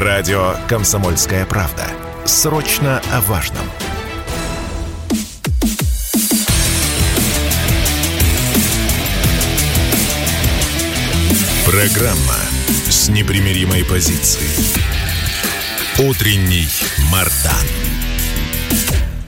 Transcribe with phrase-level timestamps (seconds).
[0.00, 1.82] Радио «Комсомольская правда».
[2.24, 3.64] Срочно о важном.
[11.66, 12.38] Программа
[12.88, 14.46] с непримиримой позицией.
[16.08, 16.68] Утренний
[17.10, 17.66] Мардан.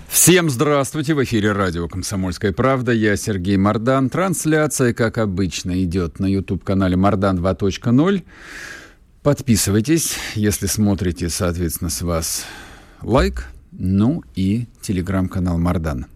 [0.08, 1.14] Всем здравствуйте!
[1.14, 2.92] В эфире радио «Комсомольская правда».
[2.92, 4.08] Я Сергей Мардан.
[4.08, 8.22] Трансляция, как обычно, идет на YouTube-канале «Мардан 2.0».
[9.22, 12.46] Подписывайтесь, если смотрите, соответственно, с вас
[13.02, 13.48] лайк.
[13.70, 16.06] Ну и телеграм-канал Мардан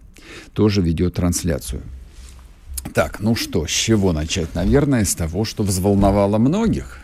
[0.53, 1.83] тоже ведет трансляцию.
[2.95, 4.55] Так, ну что, с чего начать?
[4.55, 6.97] Наверное, с того, что взволновало многих.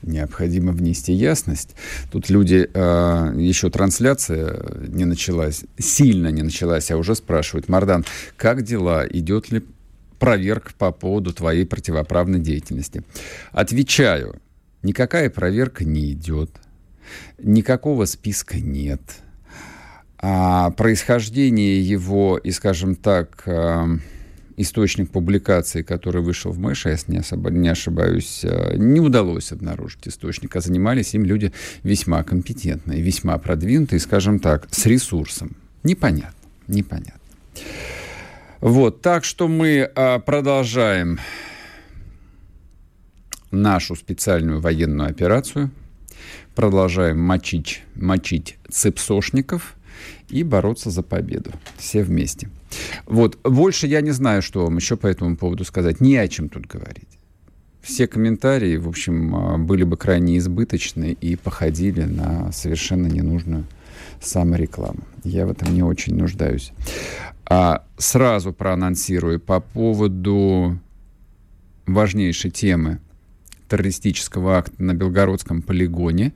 [0.00, 1.76] Необходимо внести ясность.
[2.10, 8.06] Тут люди, э, еще трансляция не началась, сильно не началась, а уже спрашивают, Мардан,
[8.38, 9.06] как дела?
[9.06, 9.62] Идет ли
[10.18, 13.02] проверка по поводу твоей противоправной деятельности?
[13.52, 14.40] Отвечаю,
[14.84, 16.50] Никакая проверка не идет,
[17.38, 19.00] никакого списка нет.
[20.18, 23.98] А происхождение его и, скажем так, э,
[24.58, 30.06] источник публикации, который вышел в Мэше, если не, особо, не ошибаюсь, э, не удалось обнаружить
[30.06, 35.56] источник, а занимались им люди весьма компетентные, весьма продвинутые, скажем так, с ресурсом.
[35.82, 36.34] Непонятно,
[36.68, 37.20] непонятно.
[38.60, 41.18] Вот, так что мы а, продолжаем
[43.54, 45.70] нашу специальную военную операцию,
[46.54, 49.74] продолжаем мочить, мочить цепсошников
[50.28, 51.50] и бороться за победу.
[51.76, 52.48] Все вместе.
[53.06, 53.38] Вот.
[53.42, 56.00] Больше я не знаю, что вам еще по этому поводу сказать.
[56.00, 57.08] Не о чем тут говорить.
[57.80, 63.66] Все комментарии, в общем, а, были бы крайне избыточны и походили на совершенно ненужную
[64.22, 65.04] саморекламу.
[65.22, 66.72] Я в этом не очень нуждаюсь.
[67.44, 70.78] А сразу проанонсирую по поводу
[71.86, 73.00] важнейшей темы
[73.68, 76.32] террористического акта на Белгородском полигоне.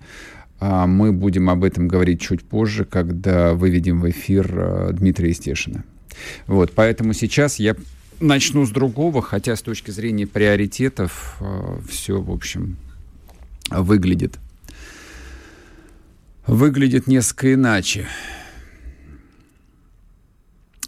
[0.60, 5.84] А мы будем об этом говорить чуть позже, когда выведем в эфир а, Дмитрия Стешина.
[6.46, 7.76] Вот, поэтому сейчас я
[8.18, 12.76] начну с другого, хотя с точки зрения приоритетов а, все, в общем,
[13.70, 14.38] выглядит
[16.48, 18.08] выглядит несколько иначе.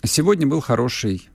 [0.02, 1.28] Сегодня был хороший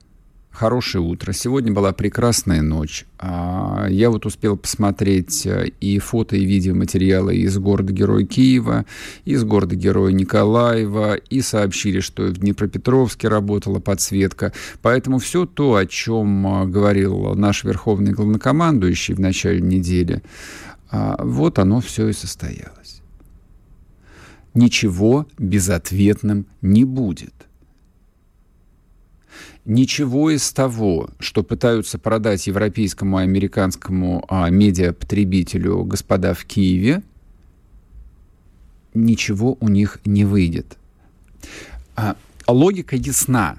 [0.56, 1.34] хорошее утро.
[1.34, 3.06] Сегодня была прекрасная ночь.
[3.20, 8.86] А, я вот успел посмотреть э, и фото, и видеоматериалы из города-героя Киева,
[9.26, 14.54] из города-героя Николаева, и сообщили, что в Днепропетровске работала подсветка.
[14.82, 20.24] Поэтому все то, о чем э, говорил наш верховный главнокомандующий в начале недели,
[20.90, 23.02] а, вот оно все и состоялось.
[24.54, 27.34] Ничего безответным не будет
[29.66, 37.04] ничего из того, что пытаются продать европейскому и американскому а, медиапотребителю господа в Киеве,
[38.94, 40.78] ничего у них не выйдет.
[41.96, 42.16] А,
[42.48, 43.58] логика ясна.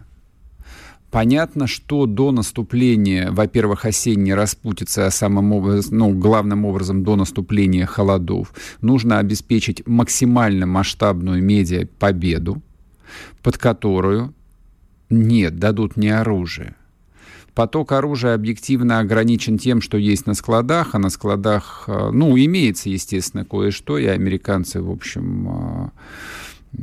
[1.10, 7.86] Понятно, что до наступления, во-первых, осенней распутицы, а самым образом, ну, главным образом до наступления
[7.86, 12.60] холодов, нужно обеспечить максимально масштабную медиа победу,
[13.42, 14.34] под которую
[15.10, 16.74] нет, дадут не оружие.
[17.54, 22.90] Поток оружия объективно ограничен тем, что есть на складах, а на складах, э, ну, имеется,
[22.90, 26.78] естественно, кое-что, и американцы, в общем, э,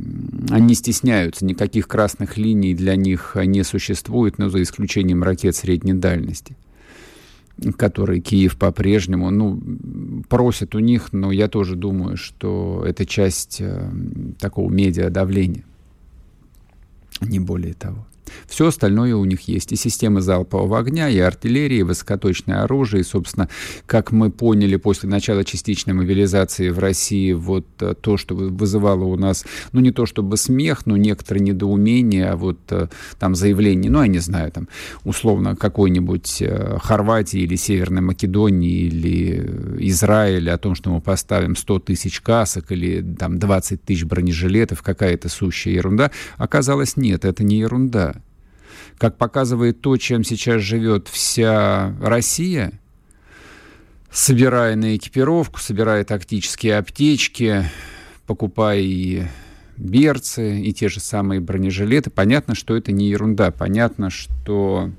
[0.50, 6.56] они стесняются, никаких красных линий для них не существует, но за исключением ракет средней дальности
[7.76, 9.60] которые Киев по-прежнему, ну,
[10.28, 13.90] просят у них, но я тоже думаю, что это часть э,
[14.40, 15.64] такого медиадавления,
[17.20, 18.06] не более того.
[18.46, 19.72] Все остальное у них есть.
[19.72, 23.02] И системы залпового огня, и артиллерия, и высокоточное оружие.
[23.02, 23.48] И, собственно,
[23.86, 29.16] как мы поняли после начала частичной мобилизации в России, вот э, то, что вызывало у
[29.16, 34.02] нас, ну, не то чтобы смех, но некоторое недоумение, а вот э, там заявление, ну,
[34.02, 34.68] я не знаю, там,
[35.04, 41.78] условно, какой-нибудь э, Хорватии или Северной Македонии или Израиля о том, что мы поставим 100
[41.80, 46.10] тысяч касок или там 20 тысяч бронежилетов, какая-то сущая ерунда.
[46.36, 48.13] Оказалось, нет, это не ерунда
[48.98, 52.72] как показывает то, чем сейчас живет вся Россия,
[54.10, 57.64] собирая на экипировку, собирая тактические аптечки,
[58.26, 59.24] покупая и
[59.76, 63.50] берцы, и те же самые бронежилеты, понятно, что это не ерунда.
[63.50, 64.90] Понятно, что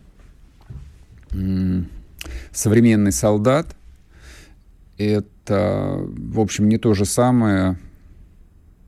[2.52, 3.76] современный солдат
[4.98, 7.78] это, в общем, не то же самое,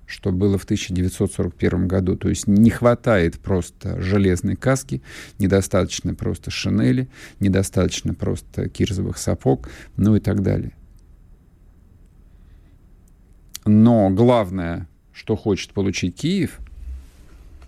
[0.07, 2.15] что было в 1941 году.
[2.15, 5.04] То есть не хватает просто железной каски,
[5.38, 7.09] недостаточно просто шинели,
[7.39, 10.71] недостаточно просто кирзовых сапог, ну и так далее.
[13.65, 16.59] Но главное, что хочет получить Киев,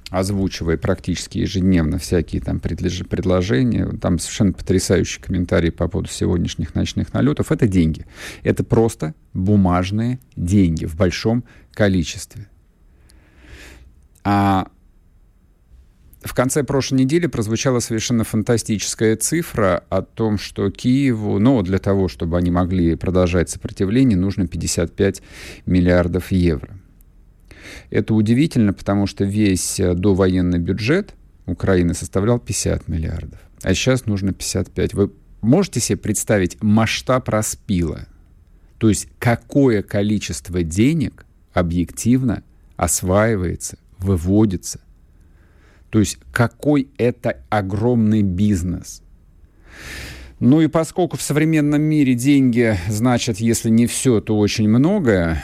[0.10, 7.52] озвучивая практически ежедневно всякие там предложения, там совершенно потрясающие комментарии по поводу сегодняшних ночных налетов,
[7.52, 8.06] это деньги.
[8.44, 12.48] Это просто бумажные деньги в большом количестве.
[14.24, 14.68] А
[16.22, 22.10] в конце прошлой недели прозвучала совершенно фантастическая цифра о том, что Киеву, ну, для того,
[22.10, 25.22] чтобы они могли продолжать сопротивление, нужно 55
[25.66, 26.78] миллиардов евро.
[27.90, 31.14] Это удивительно, потому что весь э, довоенный бюджет
[31.46, 34.94] Украины составлял 50 миллиардов, а сейчас нужно 55.
[34.94, 35.12] Вы
[35.42, 38.08] можете себе представить масштаб распила?
[38.78, 42.44] То есть какое количество денег объективно
[42.78, 44.80] осваивается, выводится
[45.90, 49.02] то есть какой это огромный бизнес.
[50.40, 55.44] Ну и поскольку в современном мире деньги значат, если не все, то очень многое,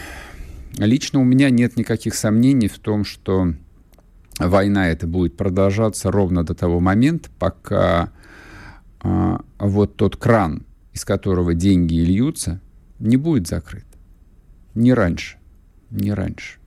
[0.77, 3.53] лично у меня нет никаких сомнений в том, что
[4.39, 8.11] война эта будет продолжаться ровно до того момента, пока
[9.01, 12.61] а, вот тот кран, из которого деньги льются,
[12.99, 13.85] не будет закрыт.
[14.73, 15.37] Не раньше.
[15.91, 16.59] Не раньше.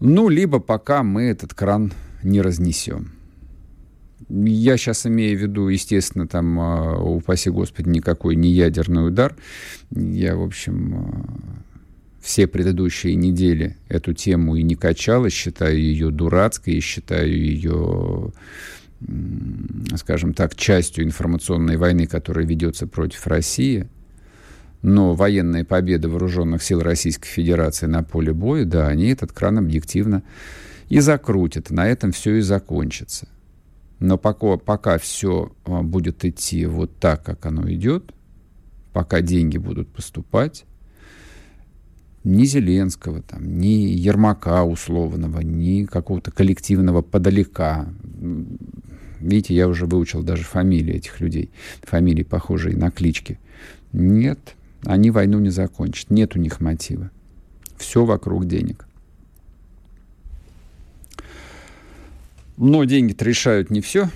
[0.00, 1.92] Ну, либо пока мы этот кран
[2.22, 3.12] не разнесем.
[4.28, 9.36] Я сейчас имею в виду, естественно, там, а, упаси Господи, никакой не ядерный удар.
[9.90, 11.69] Я, в общем, а,
[12.20, 18.32] все предыдущие недели эту тему и не качал, и считаю ее дурацкой, и считаю ее,
[19.96, 23.88] скажем так, частью информационной войны, которая ведется против России.
[24.82, 30.22] Но военные победы вооруженных сил Российской Федерации на поле боя, да, они этот кран объективно
[30.88, 31.70] и закрутит.
[31.70, 33.28] На этом все и закончится.
[33.98, 38.14] Но пока, пока все будет идти вот так, как оно идет,
[38.94, 40.64] пока деньги будут поступать,
[42.24, 47.88] ни Зеленского, там, ни Ермака условного, ни какого-то коллективного подалека.
[49.20, 51.50] Видите, я уже выучил даже фамилии этих людей,
[51.82, 53.38] фамилии, похожие на клички.
[53.92, 57.10] Нет, они войну не закончат, нет у них мотива.
[57.76, 58.86] Все вокруг денег.
[62.56, 64.10] Но деньги-то решают не все.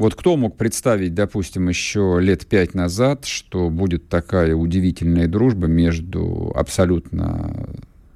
[0.00, 6.54] Вот кто мог представить, допустим, еще лет пять назад, что будет такая удивительная дружба между
[6.56, 7.68] абсолютно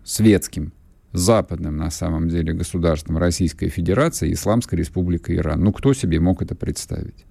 [0.02, 0.72] светским,
[1.12, 5.62] западным на самом деле государством Российской Федерации и Исламской Республикой Иран.
[5.62, 7.26] Ну, кто себе мог это представить?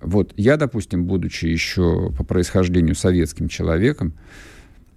[0.00, 4.12] Вот я, допустим, будучи еще по происхождению советским человеком,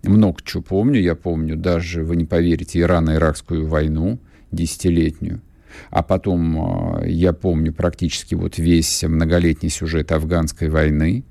[0.01, 1.00] много чего помню.
[1.00, 4.18] Я помню даже, вы не поверите, Ирано-Иракскую войну–
[4.51, 5.42] десятилетнюю.
[5.89, 11.23] А потом, э, я помню практически вот весь многолетний сюжет афганской войны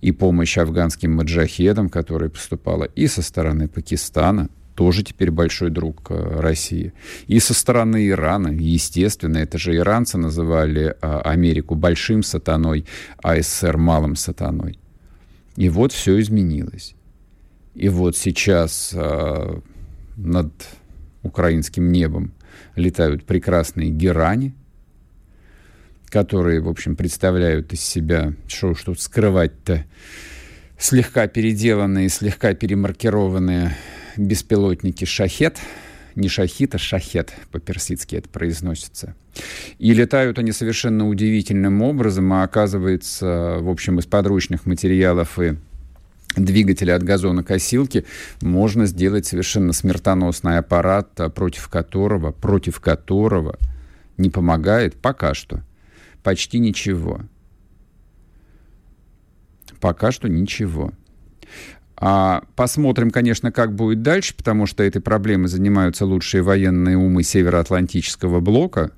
[0.00, 6.40] и помощь афганским маджахедам, которая поступала и со стороны Пакистана, тоже теперь большой друг э,
[6.40, 6.92] России.
[7.26, 12.84] И со стороны Ирана, естественно, это же иранцы называли э, Америку большим сатаной,
[13.22, 14.78] а СССР малым сатаной.
[15.56, 16.94] И вот все изменилось.
[17.74, 18.94] И вот сейчас
[20.16, 20.52] над
[21.22, 22.32] украинским небом
[22.76, 24.54] летают прекрасные герани,
[26.08, 29.84] которые, в общем, представляют из себя, что уж тут скрывать-то,
[30.78, 33.76] слегка переделанные, слегка перемаркированные
[34.16, 35.58] беспилотники «Шахет»,
[36.14, 39.14] не шахит, а шахет, по-персидски это произносится.
[39.78, 45.56] И летают они совершенно удивительным образом, а оказывается, в общем, из подручных материалов и
[46.34, 48.04] двигателя от газонокосилки
[48.40, 53.58] можно сделать совершенно смертоносный аппарат, а, против которого, против которого
[54.16, 55.62] не помогает пока что
[56.22, 57.20] почти ничего.
[59.80, 60.92] Пока что ничего.
[61.98, 68.40] А посмотрим, конечно, как будет дальше, потому что этой проблемой занимаются лучшие военные умы Североатлантического
[68.40, 68.90] блока.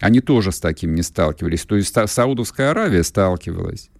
[0.00, 1.62] Они тоже с таким не сталкивались.
[1.62, 3.90] То есть Саудовская Аравия сталкивалась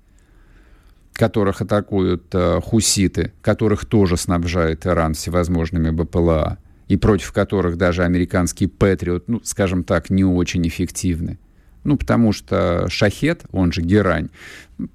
[1.15, 8.67] которых атакуют э, хуситы, которых тоже снабжает Иран всевозможными БПЛА, и против которых даже американский
[8.67, 11.39] Патриот, ну, скажем так, не очень эффективны.
[11.85, 14.29] Ну, потому что шахет, он же герань,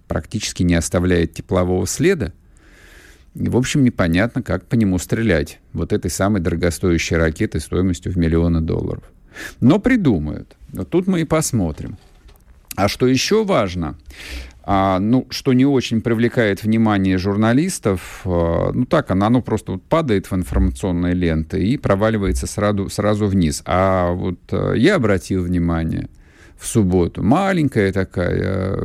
[0.07, 2.33] практически не оставляет теплового следа.
[3.35, 5.59] И, в общем, непонятно, как по нему стрелять.
[5.71, 9.03] Вот этой самой дорогостоящей ракетой стоимостью в миллионы долларов.
[9.61, 10.57] Но придумают.
[10.73, 11.97] Вот тут мы и посмотрим.
[12.75, 13.97] А что еще важно?
[14.71, 19.81] А, ну, что не очень привлекает внимание журналистов, а, ну так, оно, оно просто вот
[19.81, 23.63] падает в информационные ленты и проваливается сразу, сразу вниз.
[23.65, 26.07] А вот а, я обратил внимание,
[26.55, 27.23] в субботу.
[27.23, 28.77] Маленькая такая,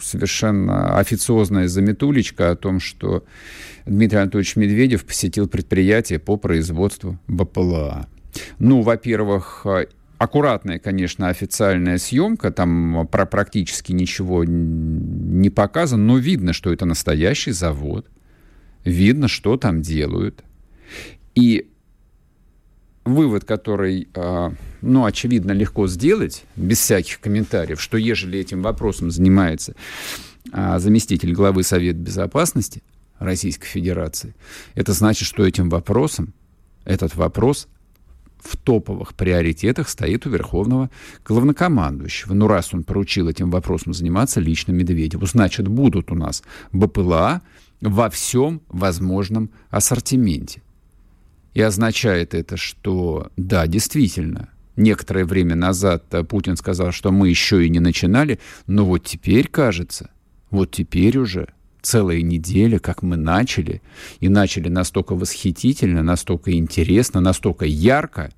[0.00, 3.24] совершенно официозная заметулечка о том, что
[3.84, 8.06] Дмитрий Анатольевич Медведев посетил предприятие по производству БПЛА.
[8.58, 9.66] Ну, во-первых,
[10.18, 17.52] аккуратная, конечно, официальная съемка, там про практически ничего не показано, но видно, что это настоящий
[17.52, 18.06] завод,
[18.84, 20.42] видно, что там делают.
[21.34, 21.68] И
[23.04, 29.74] вывод, который, а, ну, очевидно, легко сделать, без всяких комментариев, что ежели этим вопросом занимается
[30.52, 32.82] а, заместитель главы Совета Безопасности
[33.18, 34.34] Российской Федерации,
[34.74, 36.32] это значит, что этим вопросом,
[36.84, 37.68] этот вопрос
[38.46, 40.90] в топовых приоритетах стоит у верховного
[41.24, 42.34] главнокомандующего.
[42.34, 47.42] Ну, раз он поручил этим вопросом заниматься лично Медведеву, значит, будут у нас БПЛА
[47.80, 50.62] во всем возможном ассортименте.
[51.54, 57.64] И означает это, что да, действительно, некоторое время назад э, Путин сказал, что мы еще
[57.64, 60.10] и не начинали, но вот теперь, кажется,
[60.50, 61.48] вот теперь уже
[61.86, 63.80] целая неделя, как мы начали,
[64.20, 68.32] и начали настолько восхитительно, настолько интересно, настолько ярко.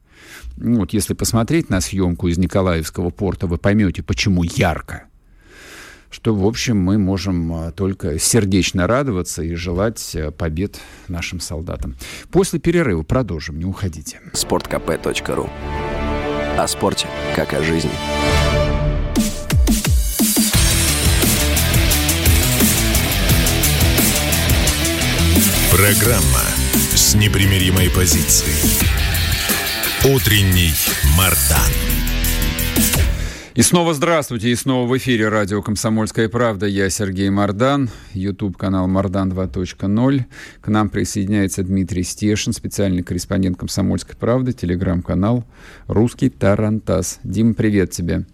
[0.56, 5.04] Вот если посмотреть на съемку из Николаевского порта, вы поймете, почему ярко
[6.10, 11.96] что, в общем, мы можем а, только сердечно радоваться и желать э, побед нашим солдатам.
[12.30, 14.18] После перерыва продолжим, не уходите.
[14.32, 15.50] sportkp.ru
[16.56, 18.57] О спорте, как о жизни.
[25.70, 26.46] Программа
[26.94, 28.80] с непримиримой позицией.
[30.02, 30.72] Утренний
[31.16, 31.70] Мардан.
[33.54, 36.64] И снова здравствуйте, и снова в эфире радио «Комсомольская правда».
[36.64, 40.24] Я Сергей Мордан, YouTube-канал «Мордан 2.0».
[40.62, 45.44] К нам присоединяется Дмитрий Стешин, специальный корреспондент «Комсомольской правды», телеграм-канал
[45.86, 47.18] «Русский Тарантас».
[47.24, 48.24] Дим, привет тебе.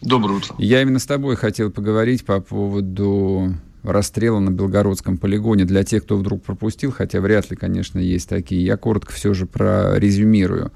[0.00, 0.56] Доброе утро.
[0.58, 5.64] Я именно с тобой хотел поговорить по поводу расстрела на Белгородском полигоне.
[5.64, 9.46] Для тех, кто вдруг пропустил, хотя вряд ли, конечно, есть такие, я коротко все же
[9.46, 10.72] прорезюмирую.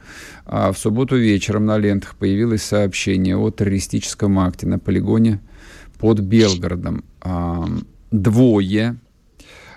[0.47, 5.41] А в субботу вечером на лентах появилось сообщение о террористическом акте на полигоне
[5.99, 7.05] под Белгородом.
[7.21, 7.67] А,
[8.11, 8.97] двое,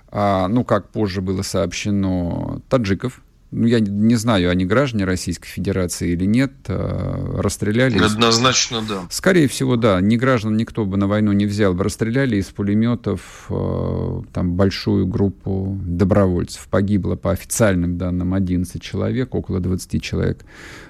[0.09, 6.25] а, ну, как позже было сообщено, таджиков, я не знаю, они граждане Российской Федерации или
[6.25, 7.97] нет, а, расстреляли...
[7.97, 9.07] Однозначно, да.
[9.09, 10.01] Скорее всего, да.
[10.01, 11.85] Ни граждан никто бы на войну не взял бы.
[11.85, 16.67] Расстреляли из пулеметов а, там большую группу добровольцев.
[16.67, 20.43] Погибло, по официальным данным, 11 человек, около 20 человек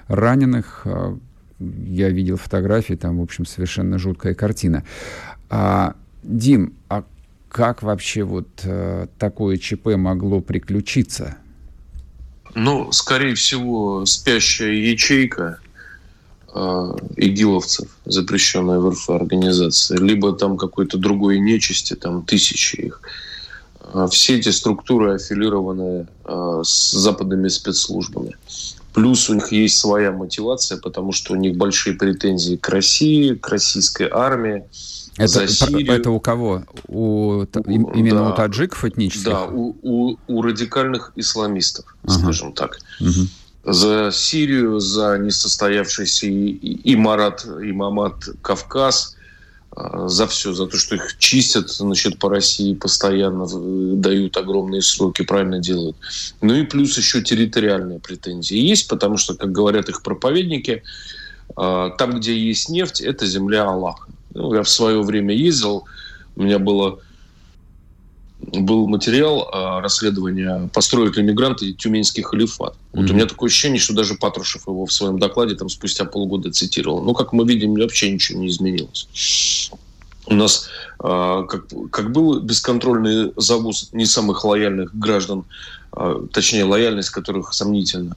[0.08, 0.82] раненых.
[0.84, 1.16] А,
[1.60, 4.82] я видел фотографии, там, в общем, совершенно жуткая картина.
[5.48, 7.04] А, Дим, а
[7.48, 8.48] как вообще вот
[9.18, 11.38] такое ЧП могло приключиться?
[12.60, 15.60] Ну, скорее всего, спящая ячейка
[16.52, 23.00] э, игиловцев, запрещенная в РФ организация, либо там какой-то другой нечисти, там тысячи их.
[23.94, 28.34] Э, все эти структуры аффилированы э, с западными спецслужбами.
[28.92, 33.48] Плюс у них есть своя мотивация, потому что у них большие претензии к России, к
[33.50, 34.64] российской армии.
[35.18, 35.46] Это,
[35.92, 36.64] это у кого?
[36.86, 39.24] У, именно да, у таджиков этнических?
[39.24, 42.12] Да, у, у, у радикальных исламистов, ага.
[42.12, 42.78] скажем так.
[43.00, 43.72] Угу.
[43.72, 49.16] За Сирию, за несостоявшийся имарат, имамат Кавказ,
[49.72, 53.46] а, за все, за то, что их чистят значит, по России постоянно,
[53.96, 55.96] дают огромные сроки, правильно делают.
[56.40, 60.82] Ну и плюс еще территориальные претензии есть, потому что, как говорят их проповедники,
[61.56, 64.08] а, там, где есть нефть, это земля Аллаха.
[64.34, 65.84] Ну, я в свое время ездил,
[66.36, 67.00] у меня было
[68.40, 72.74] был материал а, расследования «Построят ли мигранты Тюменский халифат».
[72.74, 73.00] Mm-hmm.
[73.00, 76.50] Вот у меня такое ощущение, что даже Патрушев его в своем докладе там спустя полгода
[76.52, 77.02] цитировал.
[77.02, 79.70] Ну, как мы видим, вообще ничего не изменилось.
[80.26, 80.68] У нас
[80.98, 85.44] а, как, как был бесконтрольный завоз не самых лояльных граждан,
[85.92, 88.16] а, точнее, лояльность которых сомнительна,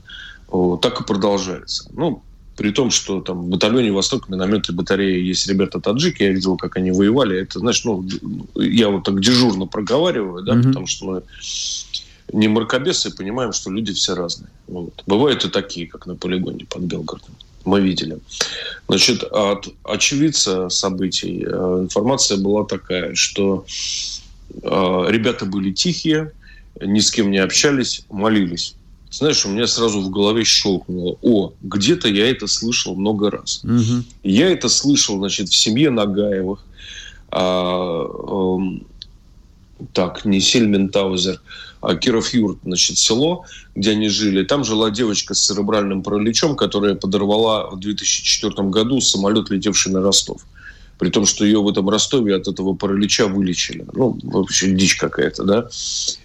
[0.82, 1.90] так и продолжается.
[1.94, 2.22] Ну,
[2.62, 6.92] при том, что там в батальоне «Восток» минометы батареи есть ребята-таджики, я видел, как они
[6.92, 7.42] воевали.
[7.42, 8.08] Это, знаешь, ну,
[8.54, 10.68] я вот так дежурно проговариваю, да, mm-hmm.
[10.68, 11.24] потому что мы
[12.34, 14.52] не мракобесы, понимаем, что люди все разные.
[14.68, 14.94] Вот.
[15.08, 17.34] Бывают и такие, как на полигоне под Белгородом.
[17.66, 18.20] Мы видели.
[18.88, 23.66] Значит, от очевидца событий э, информация была такая, что
[24.62, 26.32] э, ребята были тихие,
[26.80, 28.76] ни с кем не общались, молились
[29.12, 31.18] знаешь, у меня сразу в голове щелкнуло.
[31.22, 33.62] О, где-то я это слышал много раз.
[33.64, 34.04] Угу.
[34.24, 36.64] Я это слышал, значит, в семье Нагаевых.
[37.30, 38.58] А, э,
[39.94, 41.42] так, не Сельментаузер.
[41.82, 44.44] а, Киров-Юрт, значит, село, где они жили.
[44.46, 50.46] Там жила девочка с церебральным параличом, которая подорвала в 2004 году самолет, летевший на Ростов.
[51.00, 53.86] При том, что ее в этом Ростове от этого паралича вылечили.
[53.94, 55.68] Ну, вообще дичь какая-то, да.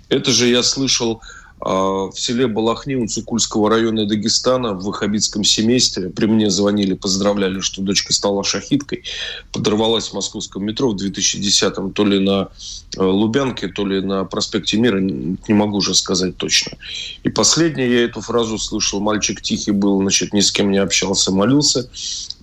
[0.09, 1.23] Это же я слышал
[1.59, 6.11] в селе Балахни Уцукульского района Дагестана в ваххабитском семействе.
[6.11, 9.05] При мне звонили, поздравляли, что дочка стала шахиткой.
[9.53, 12.49] Подорвалась в московском метро в 2010-м то ли на
[12.97, 15.01] э, Лубянке, то ли на проспекте Мира.
[15.01, 16.77] Не могу уже сказать точно.
[17.23, 19.01] И последнее, я эту фразу слышал.
[19.01, 21.91] Мальчик тихий был, значит, ни с кем не общался, молился.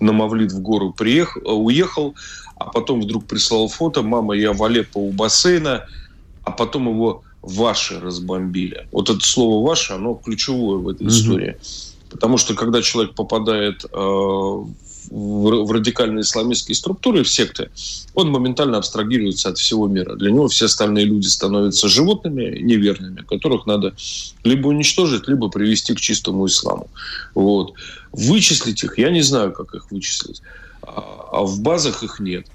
[0.00, 2.14] На Мавлид в гору приехал, э, уехал.
[2.56, 4.02] А потом вдруг прислал фото.
[4.02, 5.86] Мама, я в Алеппо у бассейна.
[6.42, 8.86] А потом его ваши разбомбили.
[8.92, 11.10] Вот это слово «ваше», оно ключевое в этой mm-hmm.
[11.10, 11.56] истории.
[12.10, 14.66] Потому что когда человек попадает э, в,
[15.10, 17.70] в радикальные исламистские структуры, в секты,
[18.14, 20.14] он моментально абстрагируется от всего мира.
[20.14, 23.94] Для него все остальные люди становятся животными неверными, которых надо
[24.44, 26.88] либо уничтожить, либо привести к чистому исламу.
[27.34, 27.74] Вот.
[28.12, 30.40] Вычислить их, я не знаю, как их вычислить.
[30.82, 32.46] А, а в базах их нет.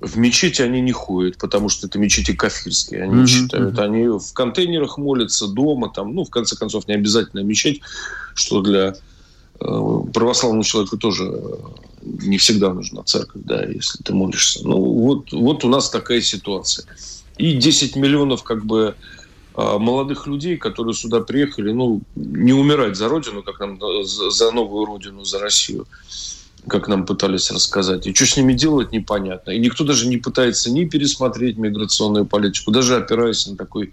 [0.00, 3.02] В мечети они не ходят, потому что это мечети кафирские.
[3.02, 3.26] Они mm-hmm.
[3.26, 7.82] считают, они в контейнерах молятся дома, там, ну, в конце концов, не обязательно мечеть,
[8.34, 8.94] что для
[9.60, 11.54] э, православного человека тоже э,
[12.02, 14.66] не всегда нужна церковь, да, если ты молишься.
[14.66, 16.86] Ну, вот, вот у нас такая ситуация.
[17.36, 18.94] И 10 миллионов, как бы,
[19.54, 24.86] э, молодых людей, которые сюда приехали, ну, не умирать за родину, как нам за новую
[24.86, 25.86] родину, за Россию,
[26.68, 28.06] как нам пытались рассказать.
[28.06, 29.50] И что с ними делать, непонятно.
[29.50, 33.92] И никто даже не пытается ни пересмотреть миграционную политику, даже опираясь на такой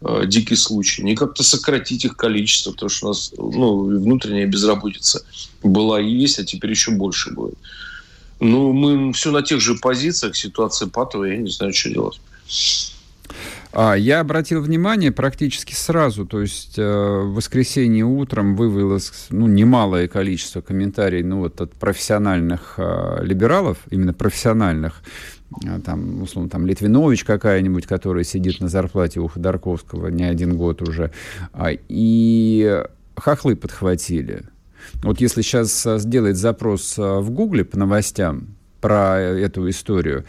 [0.00, 5.24] э, дикий случай, ни как-то сократить их количество, потому что у нас ну, внутренняя безработица
[5.62, 7.54] была и есть, а теперь еще больше будет.
[8.40, 12.20] Ну, мы все на тех же позициях, ситуация патовая, я не знаю, что делать.
[13.74, 20.08] А, я обратил внимание практически сразу, то есть э, в воскресенье утром вывелось ну, немалое
[20.08, 25.02] количество комментариев ну, вот, от профессиональных э, либералов, именно профессиональных,
[25.64, 30.82] э, там, условно, там Литвинович какая-нибудь, которая сидит на зарплате у Ходорковского не один год
[30.82, 31.10] уже,
[31.54, 32.84] а, и
[33.16, 34.42] хохлы подхватили.
[35.02, 38.48] Вот если сейчас сделать запрос в Гугле по новостям
[38.80, 40.24] про эту историю,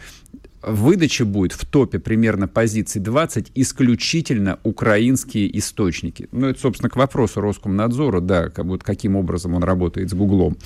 [0.66, 6.28] выдача будет в топе примерно позиций 20 исключительно украинские источники.
[6.32, 10.56] Ну, это, собственно, к вопросу Роскомнадзора, да, как, вот каким образом он работает с Гуглом.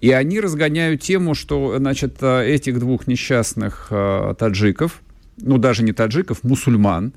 [0.00, 5.02] И они разгоняют тему, что, значит, этих двух несчастных э, таджиков,
[5.38, 7.12] ну, даже не таджиков, мусульман,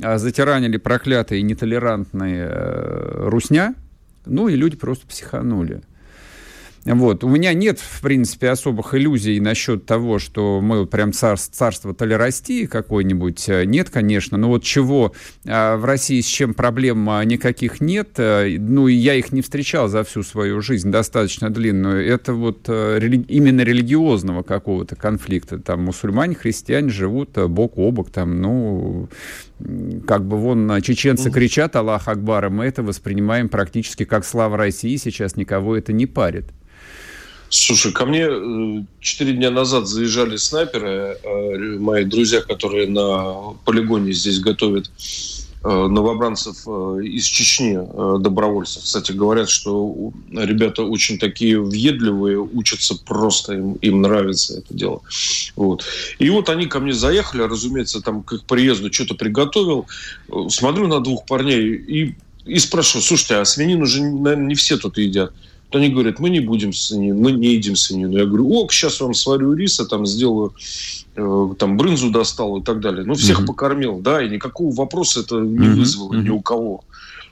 [0.00, 3.74] э, затиранили проклятые нетолерантные э, русня,
[4.26, 5.82] ну, и люди просто психанули.
[6.94, 7.22] Вот.
[7.22, 12.64] У меня нет, в принципе, особых иллюзий насчет того, что мы прям царство, царство толерастии
[12.64, 13.48] какой-нибудь.
[13.48, 14.38] Э, нет, конечно.
[14.38, 15.12] Но вот чего
[15.46, 19.42] а, в России с чем проблем а, никаких нет, э, ну и я их не
[19.42, 23.22] встречал за всю свою жизнь достаточно длинную, это вот э, рели...
[23.28, 25.58] именно религиозного какого-то конфликта.
[25.58, 29.08] Там мусульмане, христиане живут бок о бок, там, ну,
[30.06, 34.96] как бы вон чеченцы кричат Аллах Акбар, и мы это воспринимаем практически как слава России,
[34.96, 36.46] сейчас никого это не парит.
[37.50, 44.12] Слушай, ко мне э, четыре дня назад заезжали снайперы, э, мои друзья, которые на полигоне
[44.12, 44.90] здесь готовят
[45.64, 46.56] э, новобранцев
[47.02, 47.78] из Чечни,
[48.20, 48.82] добровольцев.
[48.82, 55.00] Кстати, говорят, что ребята очень такие въедливые, учатся просто, им, им нравится это дело.
[55.56, 55.86] Вот.
[56.18, 59.86] И вот они ко мне заехали, разумеется, там к их приезду что-то приготовил.
[60.50, 64.98] Смотрю на двух парней и, и спрашиваю, слушайте, а свинину же, наверное, не все тут
[64.98, 65.32] едят
[65.70, 68.16] то они говорят, мы не будем свинину, мы не едим свинину.
[68.16, 70.54] Я говорю, ок, сейчас вам сварю риса, там сделаю,
[71.14, 73.04] э, там брынзу достал и так далее.
[73.04, 73.46] Ну, всех mm-hmm.
[73.46, 75.74] покормил, да, и никакого вопроса это не mm-hmm.
[75.74, 76.22] вызвало mm-hmm.
[76.22, 76.84] ни у кого.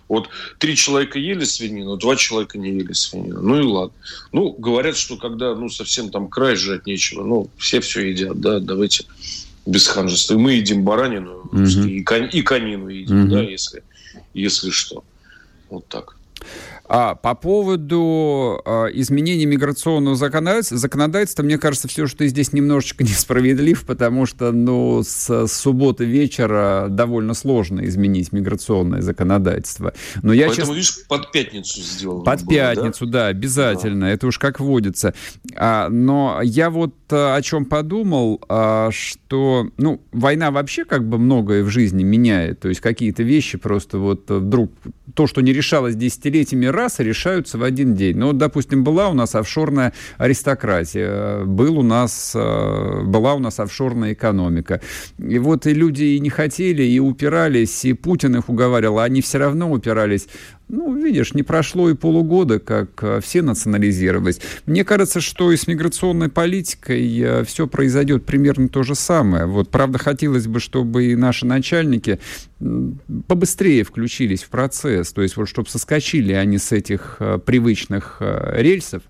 [0.09, 3.41] Вот три человека ели свинину, два человека не ели свинину.
[3.43, 3.95] Ну и ладно.
[4.33, 8.61] Ну, говорят, что когда ну, совсем там край жрать нечего, ну, все все едят, да,
[8.61, 9.05] давайте
[9.65, 10.35] без ханжества.
[10.35, 11.91] И мы едим баранину mm-hmm.
[11.91, 13.31] и, кон, и конину едим, mm-hmm.
[13.31, 13.83] да, если,
[14.33, 15.03] если что.
[15.71, 16.16] Вот так.
[16.89, 23.05] А по поводу а, изменения миграционного законодательства, законодательства, мне кажется, все, что ты здесь немножечко
[23.05, 29.95] несправедлив, потому что, ну, с субботы вечера довольно сложно изменить миграционное законодательство.
[30.23, 30.77] Но я Поэтому, сейчас...
[30.77, 32.23] видишь, под пятницу сделал.
[32.23, 34.07] Под было, пятницу, да, да обязательно.
[34.07, 34.13] Да.
[34.13, 35.15] Это уж как водится.
[35.57, 41.19] А, но я вот а, о чем подумал, а, что, ну, война вообще как бы
[41.19, 42.61] многое в жизни меняет.
[42.61, 44.73] То есть какие-то вещи просто вот вдруг...
[45.15, 48.17] То, что не решалось десятилетиями раз решаются в один день.
[48.17, 53.59] Ну, вот, допустим, была у нас офшорная аристократия, был у нас, э, была у нас
[53.59, 54.81] офшорная экономика.
[55.19, 59.21] И вот и люди и не хотели, и упирались, и Путин их уговаривал, а они
[59.21, 60.29] все равно упирались
[60.69, 64.41] ну, видишь, не прошло и полугода, как э, все национализировались.
[64.67, 69.47] Мне кажется, что и с миграционной политикой э, все произойдет примерно то же самое.
[69.47, 72.19] Вот, правда, хотелось бы, чтобы и наши начальники
[73.29, 79.03] побыстрее включились в процесс, то есть вот чтобы соскочили они с этих э, привычных рельсов,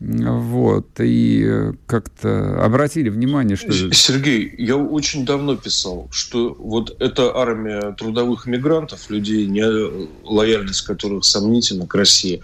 [0.00, 3.70] вот, и как-то обратили внимание, что...
[3.92, 9.62] Сергей, я очень давно писал, что вот эта армия трудовых мигрантов, людей, не
[10.24, 12.42] лояльность которых сомнительна к России,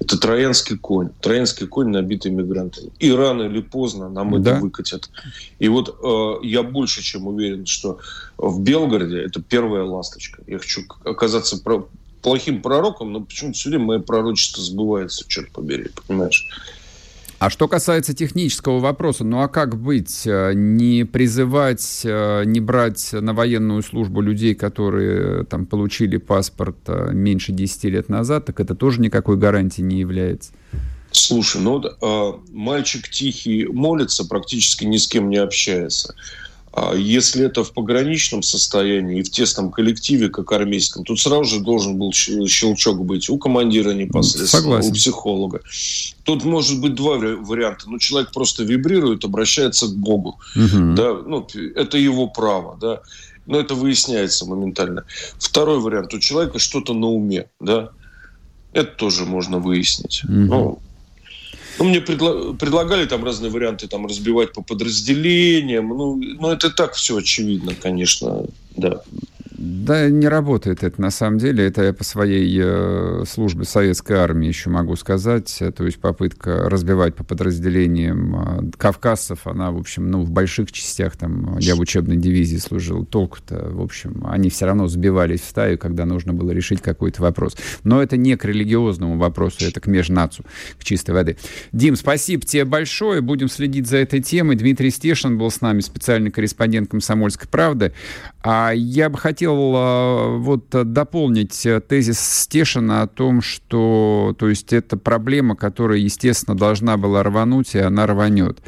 [0.00, 1.08] это троянский конь.
[1.22, 2.90] Троянский конь, набитый мигрантами.
[2.98, 4.52] И рано или поздно нам да?
[4.52, 5.10] это выкатят.
[5.58, 7.98] И вот э, я больше чем уверен, что
[8.36, 10.42] в Белгороде это первая ласточка.
[10.46, 11.88] Я хочу оказаться про
[12.22, 16.46] плохим пророком, но почему-то все время мое пророчество сбывается, черт побери, понимаешь?
[17.38, 20.26] А что касается технического вопроса, ну а как быть?
[20.26, 26.76] Э, не призывать, э, не брать на военную службу людей, которые э, там получили паспорт
[27.12, 30.50] меньше 10 лет назад, так это тоже никакой гарантии не является.
[31.10, 36.14] Слушай, ну э, мальчик тихий молится, практически ни с кем не общается.
[36.80, 41.60] А если это в пограничном состоянии и в тесном коллективе, как армейском, тут сразу же
[41.60, 44.90] должен был щелчок быть у командира непосредственно, Согласен.
[44.90, 45.60] у психолога.
[46.22, 47.90] Тут может быть два варианта.
[47.90, 50.38] Ну, человек просто вибрирует, обращается к Богу.
[50.54, 50.94] Угу.
[50.94, 51.14] Да?
[51.26, 52.78] Ну, это его право.
[52.80, 53.00] Да?
[53.46, 55.04] Но это выясняется моментально.
[55.38, 56.14] Второй вариант.
[56.14, 57.46] У человека что-то на уме.
[57.60, 57.90] Да?
[58.72, 60.22] Это тоже можно выяснить.
[60.24, 60.32] Угу.
[60.32, 60.78] Ну,
[61.78, 65.88] ну, мне предла- предлагали там разные варианты, там разбивать по подразделениям.
[65.88, 68.44] Ну, ну, это так все очевидно, конечно,
[68.76, 69.02] да.
[69.58, 71.66] Да, не работает это на самом деле.
[71.66, 75.62] Это я по своей э, службе советской армии еще могу сказать.
[75.76, 81.16] То есть попытка разбивать по подразделениям э, кавказцев, она, в общем, ну, в больших частях,
[81.16, 85.76] там, я в учебной дивизии служил, толку-то, в общем, они все равно сбивались в стаю,
[85.76, 87.56] когда нужно было решить какой-то вопрос.
[87.82, 90.44] Но это не к религиозному вопросу, это к межнацу,
[90.78, 91.36] к чистой воды.
[91.72, 93.22] Дим, спасибо тебе большое.
[93.22, 94.54] Будем следить за этой темой.
[94.54, 97.92] Дмитрий Стешин был с нами, специальный корреспондент «Комсомольской правды».
[98.50, 104.72] А я бы хотел а, вот дополнить э, тезис Стешина о том, что то есть
[104.72, 108.62] это проблема, которая, естественно, должна была рвануть, и она рванет.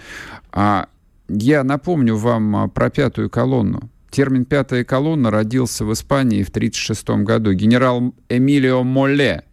[0.52, 0.88] А
[1.30, 3.88] я напомню вам про пятую колонну.
[4.10, 7.54] Термин «пятая колонна» родился в Испании в 1936 году.
[7.54, 9.44] Генерал Эмилио Молле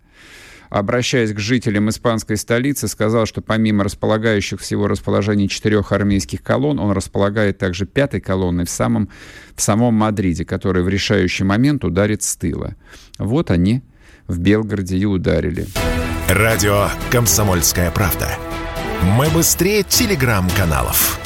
[0.70, 6.92] обращаясь к жителям испанской столицы, сказал, что помимо располагающих всего расположений четырех армейских колонн, он
[6.92, 9.10] располагает также пятой колонной в, самом,
[9.56, 12.76] в самом Мадриде, которая в решающий момент ударит с тыла.
[13.18, 13.84] Вот они
[14.28, 15.68] в Белгороде и ударили.
[16.30, 18.30] Радио «Комсомольская правда».
[19.04, 21.20] Мы быстрее телеграм-каналов.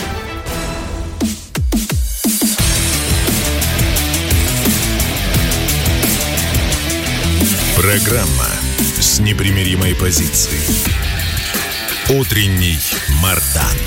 [7.76, 8.51] Программа
[8.82, 10.60] с непримиримой позицией.
[12.10, 12.80] Утренний
[13.22, 13.78] Мардан.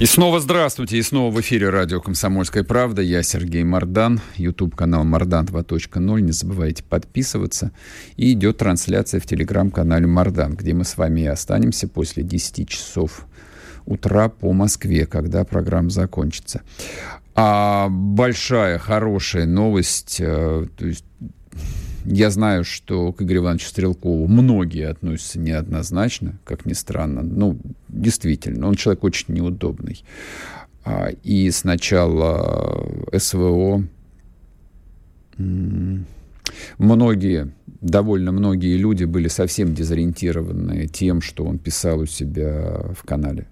[0.00, 3.02] И снова здравствуйте, и снова в эфире радио «Комсомольская правда».
[3.02, 6.20] Я Сергей Мардан, YouTube-канал Мардан 2.0.
[6.22, 7.72] Не забывайте подписываться.
[8.16, 13.26] И идет трансляция в телеграм-канале Мардан, где мы с вами и останемся после 10 часов
[13.84, 16.62] утра по Москве, когда программа закончится.
[17.34, 21.04] А большая, хорошая новость, э, то есть
[22.04, 27.22] я знаю, что к Игорю Ивановичу Стрелкову многие относятся неоднозначно, как ни странно.
[27.22, 30.04] Ну, действительно, он человек очень неудобный.
[30.84, 33.84] А, и сначала СВО
[36.78, 43.46] многие, довольно многие люди были совсем дезориентированы тем, что он писал у себя в канале.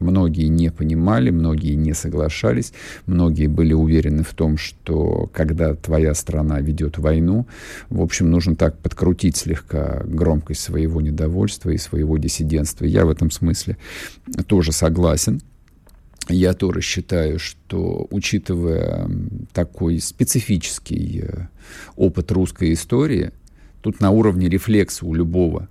[0.00, 2.72] Многие не понимали, многие не соглашались,
[3.06, 7.46] многие были уверены в том, что когда твоя страна ведет войну,
[7.90, 12.84] в общем, нужно так подкрутить слегка громкость своего недовольства и своего диссидентства.
[12.84, 13.76] Я в этом смысле
[14.46, 15.40] тоже согласен.
[16.28, 19.08] Я тоже считаю, что, учитывая
[19.52, 21.46] такой специфический э,
[21.96, 23.30] опыт русской истории,
[23.82, 25.68] тут на уровне рефлекса у любого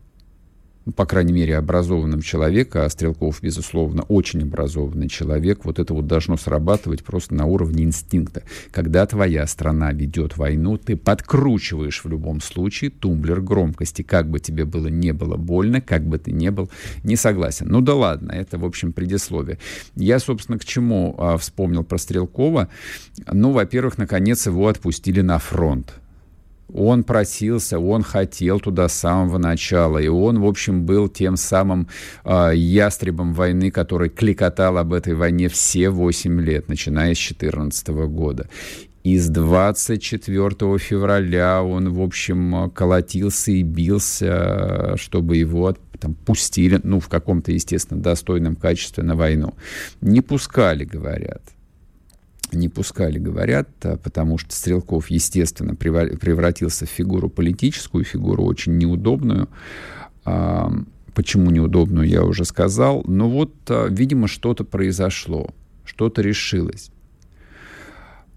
[0.95, 6.35] по крайней мере, образованным человека, а Стрелков, безусловно, очень образованный человек, вот это вот должно
[6.35, 8.43] срабатывать просто на уровне инстинкта.
[8.71, 14.65] Когда твоя страна ведет войну, ты подкручиваешь в любом случае тумблер громкости, как бы тебе
[14.65, 16.69] было не было больно, как бы ты не был
[17.03, 17.67] не согласен.
[17.69, 19.59] Ну да ладно, это, в общем, предисловие.
[19.95, 22.67] Я, собственно, к чему а, вспомнил про Стрелкова?
[23.31, 25.93] Ну, во-первых, наконец его отпустили на фронт
[26.73, 31.87] Он просился, он хотел туда с самого начала, и он, в общем, был тем самым
[32.25, 38.49] э, ястребом войны, который кликотал об этой войне все 8 лет, начиная с 2014 года.
[39.03, 46.99] И с 24 февраля он, в общем, колотился и бился, чтобы его там, пустили, ну,
[46.99, 49.53] в каком-то, естественно, достойном качестве на войну.
[50.01, 51.41] Не пускали, говорят
[52.57, 59.49] не пускали, говорят, а, потому что Стрелков, естественно, превратился в фигуру политическую, фигуру очень неудобную.
[60.25, 60.71] А,
[61.13, 63.03] почему неудобную, я уже сказал.
[63.05, 65.49] Но вот, а, видимо, что-то произошло,
[65.83, 66.89] что-то решилось.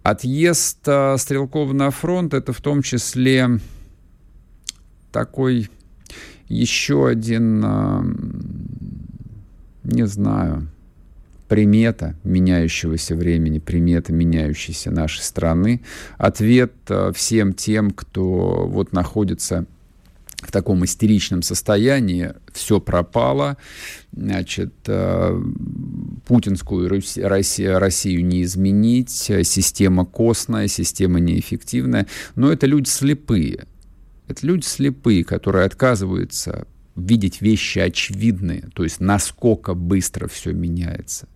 [0.02, 3.58] Отъезд Стрелкова на фронт— это в том числе
[5.10, 5.68] такой
[6.48, 7.58] еще один,
[9.82, 10.68] не знаю,
[11.48, 15.82] примета меняющегося времени, примета меняющейся нашей страны.
[16.18, 19.66] Ответ э, всем тем, кто вот находится
[20.42, 23.56] в таком истеричном состоянии, все пропало,
[24.12, 25.42] значит, э,
[26.26, 33.66] путинскую Россию, Россию не изменить, система костная, система неэффективная, но это люди слепые.
[34.28, 41.28] Это люди слепые, которые отказываются видеть вещи очевидные, то есть насколько быстро все меняется.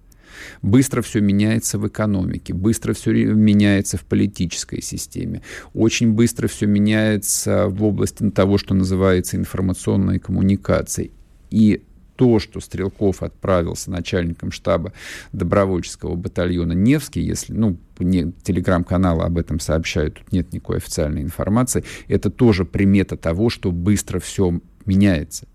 [0.63, 5.43] Быстро все меняется в экономике, быстро все меняется в политической системе,
[5.75, 11.13] очень быстро все меняется в области того, что называется информационной коммуникацией.
[11.51, 11.83] И
[12.21, 14.93] то, что Стрелков отправился начальником штаба
[15.33, 22.29] добровольческого батальона Невский, если, ну, телеграм-каналы об этом сообщают, тут нет никакой официальной информации, это
[22.29, 25.49] тоже примета того, что быстро все меняется.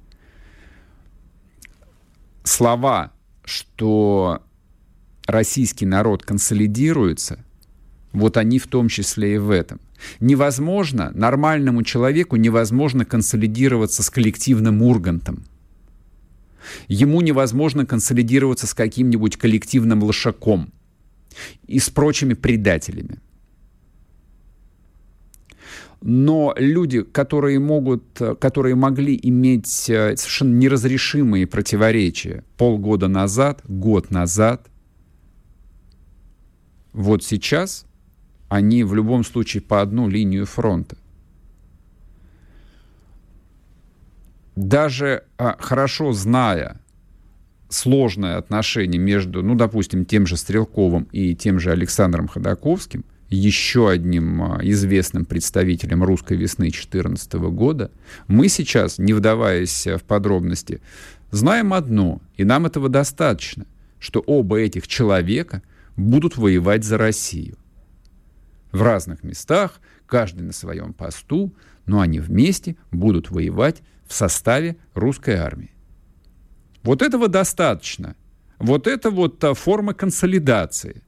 [2.43, 3.11] Слова,
[3.43, 4.41] что
[5.27, 7.39] российский народ консолидируется,
[8.11, 9.79] вот они в том числе и в этом.
[10.19, 15.43] Невозможно, нормальному человеку невозможно консолидироваться с коллективным Ургантом.
[16.87, 20.71] Ему невозможно консолидироваться с каким-нибудь коллективным лошаком
[21.67, 23.19] и с прочими предателями.
[26.01, 28.03] Но люди, которые могут,
[28.39, 34.67] которые могли иметь э, совершенно неразрешимые противоречия полгода назад, год назад–
[36.95, 37.85] вот сейчас
[38.47, 40.95] они в любом случае по одну линию фронта.
[44.55, 46.79] Даже а, хорошо зная
[47.67, 54.41] сложное отношение между, ну, допустим, тем же Стрелковым и тем же Александром Ходаковским, еще одним
[54.41, 57.91] а, известным представителем русской весны 2014 года,
[58.29, 60.79] мы сейчас, не вдаваясь в подробности,
[61.31, 63.65] знаем одно, и нам этого достаточно,
[63.99, 65.61] что оба этих человека–
[65.95, 67.57] будут воевать за Россию.
[68.71, 71.55] В разных местах, каждый на своем посту,
[71.85, 75.71] но они вместе будут воевать в составе русской армии.
[76.83, 78.15] Вот этого достаточно.
[78.57, 81.03] Вот это вот та форма консолидации.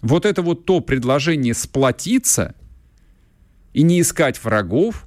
[0.00, 2.54] Вот это вот то предложение сплотиться
[3.72, 5.06] и не искать врагов,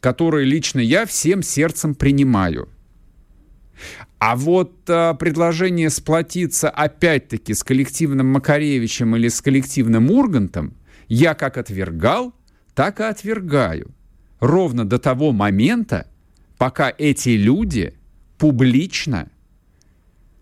[0.00, 2.68] которые лично я всем сердцем принимаю–
[4.20, 10.76] а вот а, предложение сплотиться опять-таки с коллективным Макаревичем или с коллективным Ургантом
[11.08, 12.34] я как отвергал,
[12.74, 13.94] так и отвергаю.
[14.38, 16.06] Ровно до того момента,
[16.58, 17.94] пока эти люди
[18.36, 19.30] публично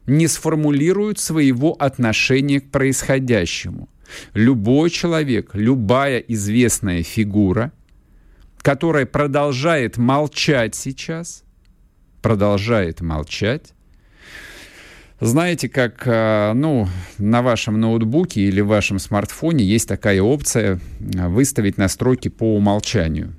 [0.06, 3.88] не сформулируют своего отношения к происходящему.
[4.34, 7.70] Любой человек, любая известная фигура,
[8.60, 11.44] которая продолжает молчать сейчас–
[12.22, 13.72] продолжает молчать.
[15.20, 21.76] Знаете, как э, ну, на вашем ноутбуке или вашем смартфоне есть такая опция э, выставить
[21.76, 23.34] настройки по умолчанию.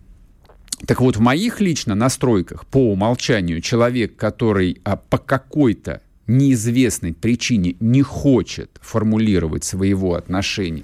[0.85, 7.75] Так вот, в моих лично настройках по умолчанию человек, который а, по какой-то неизвестной причине
[7.79, 10.83] не хочет формулировать своего отношения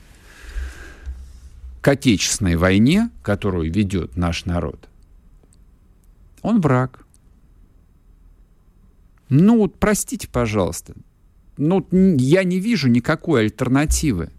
[1.81, 4.89] к отечественной войне, которую ведет наш народ,
[6.41, 7.05] он враг.
[9.29, 10.93] Ну, простите, пожалуйста.
[11.57, 14.29] Ну, я не вижу никакой альтернативы.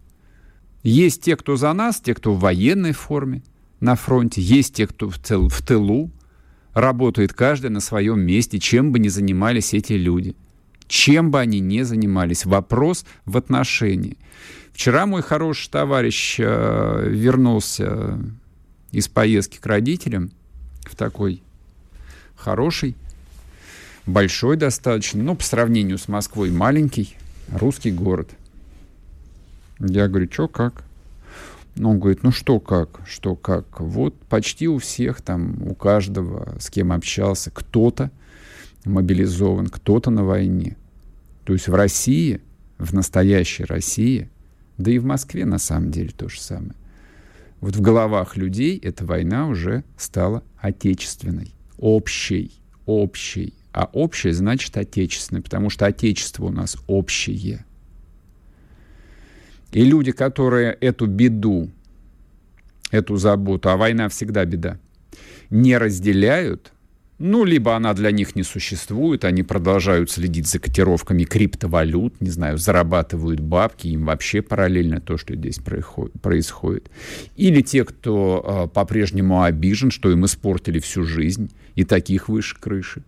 [0.82, 3.42] Есть те, кто за нас, те, кто в военной форме
[3.80, 6.10] на фронте, есть те, кто в, тыл, в тылу,
[6.74, 10.36] работает каждый на своем месте, чем бы ни занимались эти люди.
[10.86, 12.44] Чем бы они ни занимались.
[12.44, 14.16] Вопрос в отношении.
[14.72, 18.20] Вчера мой хороший товарищ э, вернулся
[18.92, 20.30] из поездки к родителям
[20.82, 21.42] в такой
[22.36, 22.94] хороший
[24.06, 27.16] большой достаточно, ну, по сравнению с Москвой маленький,
[27.48, 28.30] русский город.
[29.78, 30.84] Я говорю, что, как?
[31.74, 33.80] Ну, он говорит, ну что как, что как.
[33.80, 38.10] Вот почти у всех там, у каждого, с кем общался, кто-то
[38.86, 40.76] мобилизован, кто-то на войне.
[41.44, 42.40] То есть в России,
[42.78, 44.30] в настоящей России,
[44.78, 46.74] да и в Москве на самом деле то же самое.
[47.60, 52.52] Вот в головах людей эта война уже стала отечественной, общей,
[52.86, 53.54] общей.
[53.76, 57.66] А общее значит отечественное, потому что отечество у нас общее.
[59.70, 61.68] И люди, которые эту беду,
[62.90, 64.78] эту заботу, а война всегда беда,
[65.50, 66.72] не разделяют,
[67.18, 72.56] ну, либо она для них не существует, они продолжают следить за котировками криптовалют, не знаю,
[72.56, 76.90] зарабатывают бабки, им вообще параллельно то, что здесь происходит.
[77.36, 83.02] Или те, кто э, по-прежнему обижен, что им испортили всю жизнь, и таких выше крыши.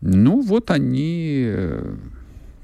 [0.00, 1.96] Ну, вот они, э,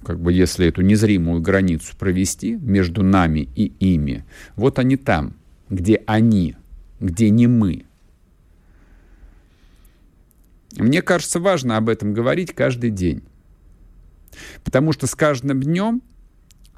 [0.04, 4.24] как бы если эту незримую границу провести между нами и ими,
[4.56, 5.34] вот они там,
[5.68, 6.56] где они,
[7.00, 7.84] где не мы–
[10.76, 13.22] мне кажется, важно об этом говорить каждый день.
[14.64, 16.02] Потому что с каждым днем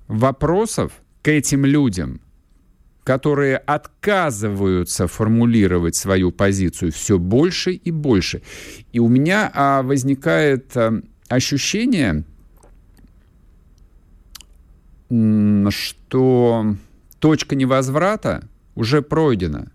[0.07, 0.93] вопросов
[1.23, 2.21] к этим людям,
[3.07, 8.43] которые отказываются формулировать свою позицию все больше и больше.
[8.91, 12.25] И у меня а, возникает а, ощущение,
[15.09, 16.75] что
[17.21, 19.71] точка невозврата уже пройдена.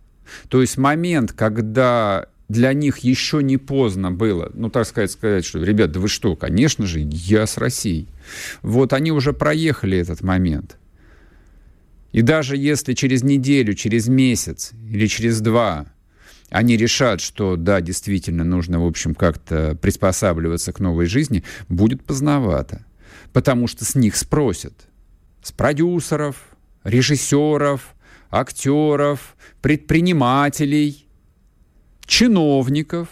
[0.49, 5.63] То есть момент, когда для них еще не поздно было, ну, так сказать, сказать, что,
[5.63, 8.09] ребят, да вы что, конечно же, я с Россией.
[8.61, 10.80] Вот они уже проехали этот момент.
[12.11, 15.87] И даже если через неделю, через месяц или через два
[16.49, 22.85] они решат, что да, действительно нужно, в общем, как-то приспосабливаться к новой жизни, будет поздновато.
[23.31, 24.73] Потому что с них спросят.
[25.41, 26.35] С продюсеров,
[26.83, 27.95] режиссеров,
[28.29, 31.07] актеров, предпринимателей–
[32.11, 33.07] чиновников.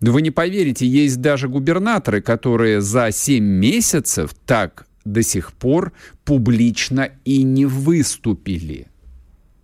[0.00, 5.92] Вы не поверите, есть даже губернаторы, которые за 7 месяцев так до сих пор
[6.24, 8.88] публично и не выступили.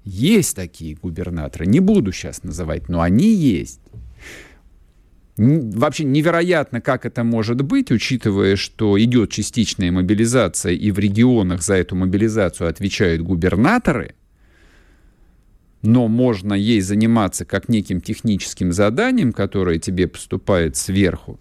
[0.05, 3.81] Есть такие губернаторы, не буду сейчас называть, но они есть.
[5.37, 11.75] Вообще невероятно, как это может быть, учитывая, что идет частичная мобилизация, и в регионах за
[11.75, 14.15] эту мобилизацию отвечают губернаторы–
[15.83, 21.39] но можно ей заниматься как неким техническим заданием, которое тебе поступает сверху.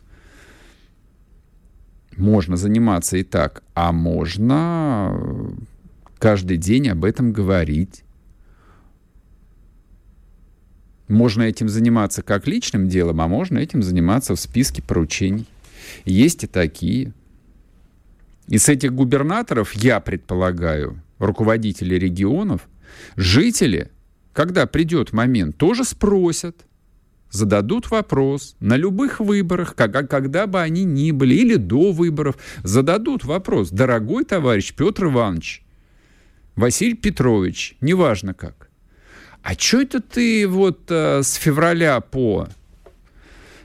[2.18, 5.50] Можно заниматься и так, а можно э,
[6.18, 8.04] каждый день об этом говорить.
[11.08, 15.46] Можно этим заниматься как личным делом, а можно этим заниматься в списке поручений.
[16.04, 17.14] Есть и такие.
[18.48, 22.68] И с этих губернаторов, я предполагаю, руководители регионов,
[23.16, 23.92] жители–
[24.38, 26.67] когда придет момент, тоже спросят,
[27.32, 33.26] зададут вопрос на любых выборах, когда, когда бы они ни были, или до выборов, зададут
[33.26, 35.64] вопрос, дорогой товарищ Петр Иванович,
[36.56, 38.70] Василий Петрович, неважно как,
[39.44, 42.48] а что это ты вот э, с февраля по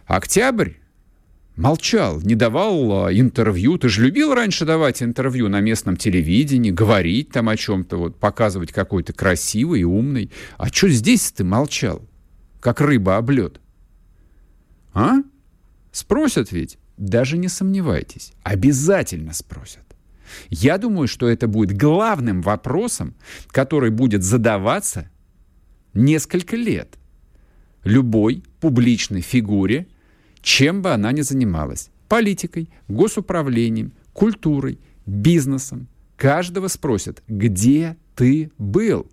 [0.07, 0.73] октябрь
[1.57, 3.79] молчал, не давал а, интервью.
[3.79, 8.73] Ты же любил раньше давать интервью на местном телевидении, говорить там о чем-то, вот, показывать
[8.73, 10.31] какой-то красивый и умный.
[10.59, 12.03] А что здесь ты молчал,
[12.63, 13.61] как рыба об лед?
[14.95, 15.17] А?
[15.91, 16.79] Спросят ведь?
[16.97, 18.33] Даже не сомневайтесь.
[18.45, 19.83] Обязательно спросят.
[20.49, 23.15] Я думаю, что это будет главным вопросом,
[23.49, 25.11] который будет задаваться
[25.93, 26.99] несколько лет
[27.83, 29.89] любой публичной фигуре,
[30.41, 31.91] чем бы она ни занималась.
[32.07, 35.89] Политикой, госуправлением, культурой, бизнесом.
[36.17, 39.11] Каждого спросят, где ты был?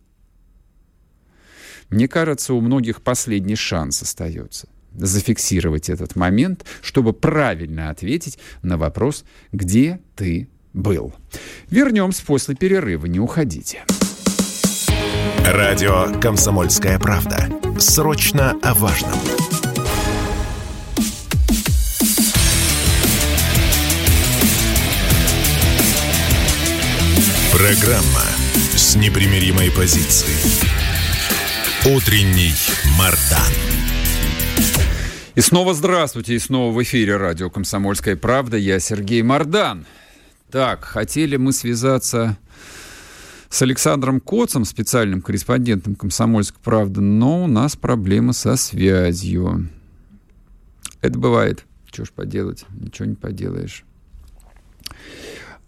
[1.90, 9.24] Мне кажется, у многих последний шанс остается зафиксировать этот момент, чтобы правильно ответить на вопрос,
[9.52, 11.14] где ты был.
[11.70, 13.84] Вернемся после перерыва, не уходите.
[15.46, 17.50] Радио «Комсомольская правда».
[17.80, 19.18] Срочно о важном.
[27.52, 28.26] Программа
[28.76, 30.79] с непримиримой позицией.
[31.86, 32.52] Утренний
[33.00, 33.40] Мардан.
[35.36, 38.58] И снова здравствуйте, и снова в эфире радио «Комсомольская правда».
[38.58, 39.86] Я Сергей Мардан.
[40.52, 42.38] Так, хотели мы связаться
[43.50, 49.70] с Александром Коцем, специальным корреспондентом «Комсомольской правды», но у нас проблемы со связью.
[51.00, 51.64] Это бывает.
[51.90, 53.86] Что ж поделать, ничего не поделаешь.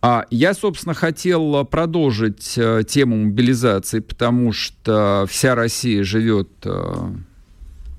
[0.02, 7.14] А я, собственно, хотел продолжить э, тему мобилизации, потому что вся Россия живет э,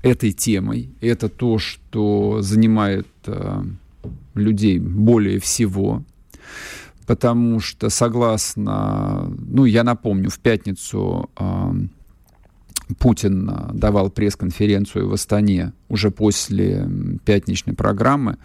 [0.01, 0.89] этой темой.
[0.99, 3.63] Это то, что занимает э,
[4.33, 6.03] людей более всего.
[7.07, 11.29] Потому что, согласно, ну, я напомню, в пятницу
[12.97, 16.89] Путин давал пресс-конференцию в Астане уже после
[17.25, 18.37] пятничной программы.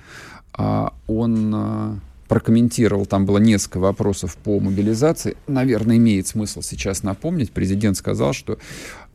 [0.52, 5.36] А он прокомментировал, там было несколько вопросов по мобилизации.
[5.46, 7.50] Наверное, имеет смысл сейчас напомнить.
[7.50, 8.58] Президент сказал, что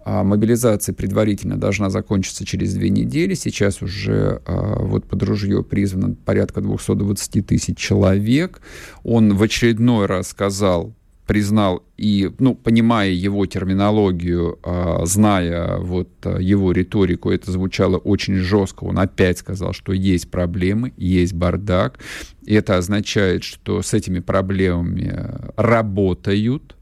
[0.05, 3.35] а, мобилизация предварительно должна закончиться через две недели.
[3.35, 8.61] Сейчас уже а, вот под ружье призвано порядка 220 тысяч человек.
[9.03, 10.93] Он в очередной раз сказал,
[11.25, 18.35] признал и, ну, понимая его терминологию, э, зная вот э, его риторику, это звучало очень
[18.35, 18.83] жестко.
[18.83, 21.99] Он опять сказал, что есть проблемы, есть бардак.
[22.43, 26.75] И это означает, что с этими проблемами работают,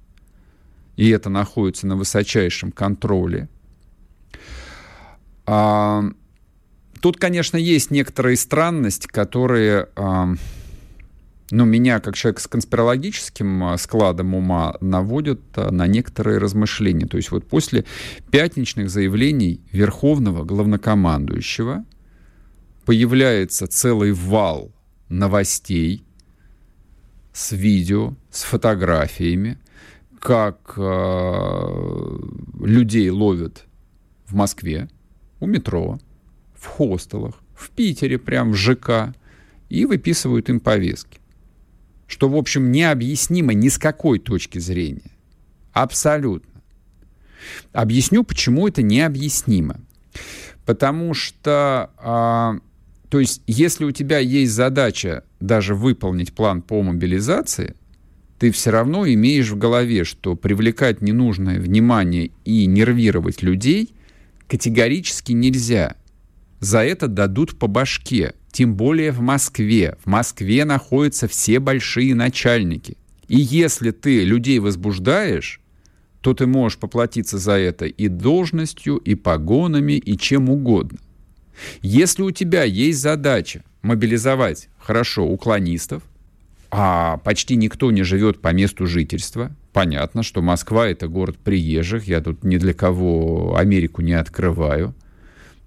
[0.96, 3.48] и это находится на высочайшем контроле.
[5.46, 6.04] А,
[7.00, 9.88] тут, конечно, есть некоторые странности, которые...
[11.52, 17.08] Ну, меня, как человек с конспирологическим а, складом ума, наводят а, на некоторые размышления.
[17.08, 17.84] То есть вот после
[18.32, 21.84] пятничных заявлений Верховного главнокомандующего
[22.86, 24.72] появляется целый вал
[25.10, 26.06] новостей
[27.34, 29.58] с видео, с фотографиями,
[30.20, 32.20] как э,
[32.60, 33.66] людей ловят
[34.26, 34.90] в Москве,
[35.40, 36.00] у метро,
[36.56, 39.14] в хостелах, в Питере, прям в ЖК,
[39.70, 41.21] и выписывают им повестки
[42.12, 45.12] что, в общем, необъяснимо ни с какой точки зрения.
[45.72, 46.62] Абсолютно.
[47.72, 49.80] Объясню, почему это необъяснимо.
[50.66, 52.58] Потому что, а,
[53.10, 57.76] то есть, если у тебя есть задача даже выполнить план по мобилизации,
[58.38, 63.96] ты все равно имеешь в голове, что привлекать ненужное внимание и нервировать людей
[64.48, 65.96] категорически нельзя.
[66.60, 68.34] За это дадут по башке.
[68.52, 69.98] Тем более в Москве.
[70.04, 72.98] В Москве находятся все большие начальники.
[73.28, 75.62] И если ты людей возбуждаешь,
[76.20, 81.00] то ты можешь поплатиться за это и должностью, и погонами, и чем угодно.
[81.82, 86.04] Если у тебя есть задача мобилизовать хорошо уклонистов,
[86.70, 92.22] а почти никто не живет по месту жительства, понятно, что Москва это город приезжих, я
[92.22, 94.94] тут ни для кого Америку не открываю–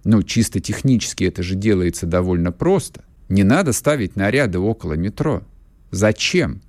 [0.05, 3.05] ну, чисто технически это же делается довольно просто.
[3.29, 5.43] Не надо ставить наряды около метро.
[5.91, 6.61] Зачем?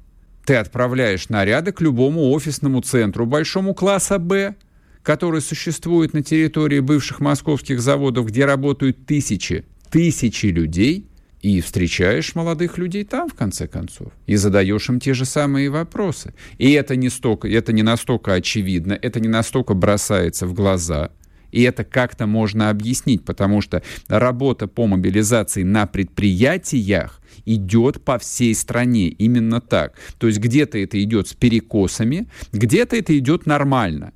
[0.46, 4.56] Ты отправляешь наряды к любому офисному центру большому класса «Б»,
[5.04, 11.10] который существует на территории бывших московских заводов, где работают тысячи, тысячи людей,
[11.42, 16.34] и встречаешь молодых людей там, в конце концов, и задаешь им те же самые вопросы.
[16.58, 21.12] И это не, столько, это не настолько очевидно, это не настолько бросается в глаза–
[21.52, 28.56] и это как-то можно объяснить, потому что работа по мобилизации на предприятиях идет по всей
[28.56, 29.98] стране именно так.
[30.18, 34.14] То есть где-то это идет с перекосами, где-то это идет нормально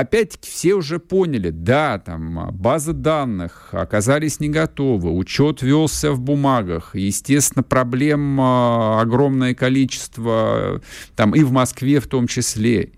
[0.00, 6.94] опять-таки все уже поняли, да, там базы данных оказались не готовы, учет велся в бумагах,
[6.94, 10.82] естественно, проблем а, огромное количество,
[11.14, 12.92] там и в Москве в том числе,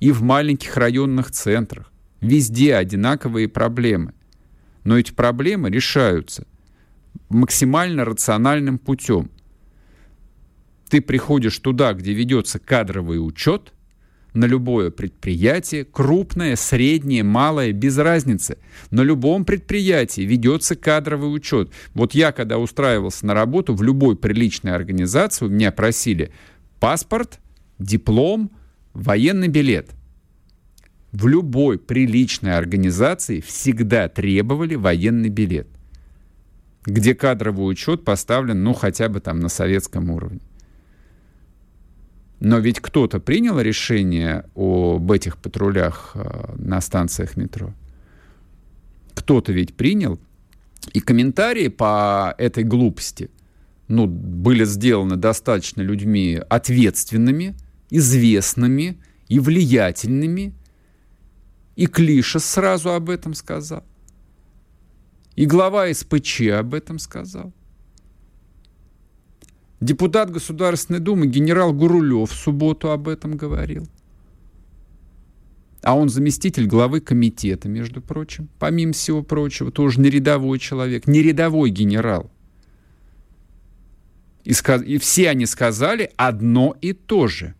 [0.00, 1.91] и в маленьких районных центрах.
[2.22, 4.14] Везде одинаковые проблемы.
[4.84, 6.46] Но эти проблемы решаются
[7.28, 9.30] максимально рациональным путем.
[10.88, 13.72] Ты приходишь туда, где ведется кадровый учет,
[14.34, 18.56] на любое предприятие, крупное, среднее, малое, без разницы.
[18.90, 21.70] На любом предприятии ведется кадровый учет.
[21.92, 26.32] Вот я, когда устраивался на работу в любой приличной организации, у меня просили
[26.80, 27.40] паспорт,
[27.78, 28.52] диплом,
[28.94, 29.90] военный билет–
[31.12, 35.68] в любой приличной организации всегда требовали военный билет,
[36.84, 40.40] где кадровый учет поставлен, ну, хотя бы там на советском уровне.
[42.40, 47.72] Но ведь кто-то принял решение об этих патрулях э, на станциях метро.
[49.14, 50.18] Кто-то ведь принял.
[50.92, 53.30] И комментарии по этой глупости
[53.86, 57.54] ну, были сделаны достаточно людьми ответственными,
[57.90, 58.98] известными
[59.28, 60.54] и влиятельными–
[61.82, 63.82] и Клиша сразу об этом сказал.
[65.34, 67.52] И глава СПЧ об этом сказал.
[69.80, 73.88] Депутат Государственной Думы генерал Гурулев в субботу об этом говорил.
[75.82, 78.48] А он заместитель главы комитета, между прочим.
[78.60, 82.30] Помимо всего прочего, тоже не рядовой человек, не рядовой генерал.
[84.44, 84.82] И, сказ...
[84.82, 87.56] и все они сказали одно и то же,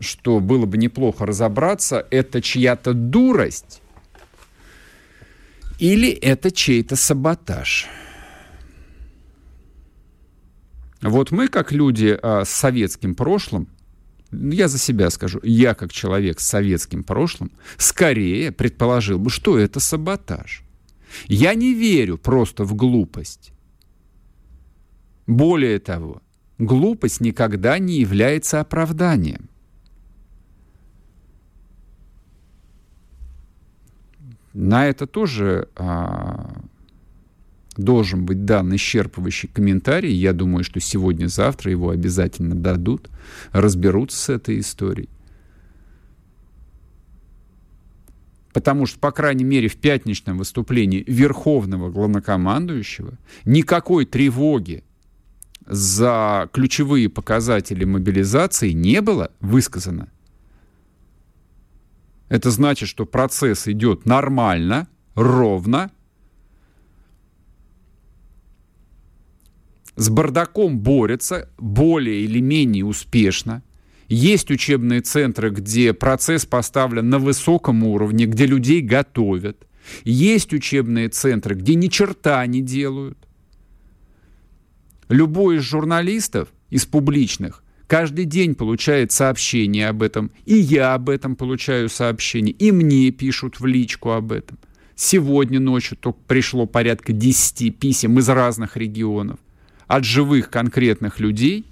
[0.00, 3.82] что было бы неплохо разобраться, это чья-то дурость
[5.78, 7.86] или это чей-то саботаж.
[11.00, 13.68] Вот мы, как люди а, с советским прошлым,
[14.32, 19.80] я за себя скажу, я как человек с советским прошлым, скорее предположил бы, что это
[19.80, 20.62] саботаж.
[21.26, 23.52] Я не верю просто в глупость.
[25.26, 26.20] Более того,
[26.58, 29.47] глупость никогда не является оправданием.
[34.54, 36.62] На это тоже а,
[37.76, 40.12] должен быть дан исчерпывающий комментарий.
[40.12, 43.08] Я думаю, что сегодня-завтра его обязательно дадут,
[43.52, 45.08] разберутся с этой историей.
[48.52, 53.12] Потому что, по крайней мере, в пятничном выступлении верховного главнокомандующего
[53.44, 54.82] никакой тревоги
[55.64, 60.08] за ключевые показатели мобилизации не было высказано.
[62.28, 65.90] Это значит, что процесс идет нормально, ровно,
[69.96, 73.62] с бардаком борются более или менее успешно.
[74.06, 79.66] Есть учебные центры, где процесс поставлен на высоком уровне, где людей готовят.
[80.04, 83.18] Есть учебные центры, где ни черта не делают.
[85.08, 90.30] Любой из журналистов, из публичных, каждый день получает сообщения об этом.
[90.44, 92.52] И я об этом получаю сообщения.
[92.52, 94.58] И мне пишут в личку об этом.
[94.94, 99.40] Сегодня ночью только пришло порядка 10 писем из разных регионов
[99.86, 101.64] от живых конкретных людей,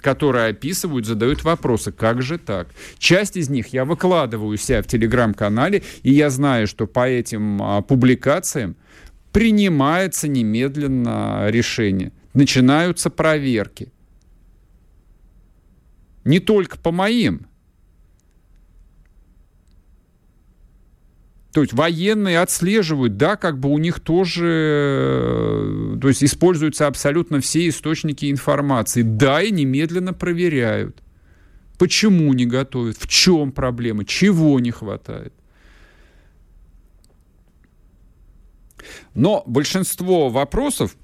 [0.00, 2.68] которые описывают, задают вопросы, как же так.
[2.98, 7.60] Часть из них я выкладываю у себя в телеграм-канале, и я знаю, что по этим
[7.62, 8.76] а, публикациям
[9.32, 12.12] принимается немедленно решение.
[12.34, 13.93] Начинаются проверки.
[16.24, 17.46] Не только по моим
[21.54, 27.40] То есть военные отслеживают, да, как бы у них тоже, э, то есть используются абсолютно
[27.40, 31.00] все источники информации, да, и немедленно проверяют.
[31.78, 35.32] Почему не готовят, в чем проблема, чего не хватает.
[39.14, 40.96] Но большинство вопросов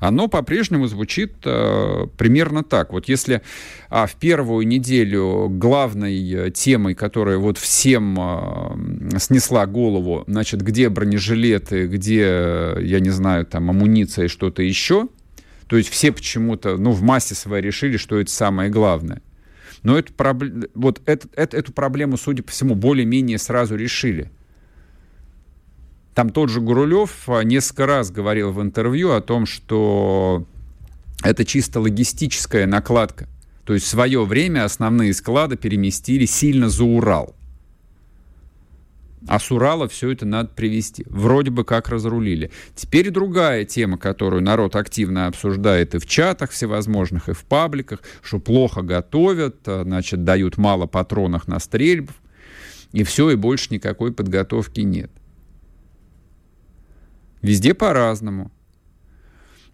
[0.00, 2.92] оно по-прежнему звучит э, примерно так.
[2.92, 3.42] Вот если
[3.90, 10.88] а, в первую неделю главной э, темой, которая вот всем э, снесла голову, значит, где
[10.88, 15.08] бронежилеты, где, я не знаю, там амуниция и что-то еще,
[15.66, 19.20] то есть все почему-то, ну, в массе своей решили, что это самое главное.
[19.82, 20.12] Но эту,
[20.74, 24.30] вот это, эту проблему, судя по всему, более-менее сразу решили.
[26.18, 30.44] Там тот же Гурулев а, несколько раз говорил в интервью о том, что
[31.22, 33.28] это чисто логистическая накладка.
[33.64, 37.36] То есть в свое время основные склады переместили сильно за Урал.
[39.28, 41.04] А с Урала все это надо привести.
[41.08, 42.50] Вроде бы как разрулили.
[42.74, 48.40] Теперь другая тема, которую народ активно обсуждает и в чатах всевозможных, и в пабликах, что
[48.40, 52.10] плохо готовят, а, значит, дают мало патронов на стрельб,
[52.90, 55.12] и все, и больше никакой подготовки нет.
[57.42, 58.50] Везде по-разному.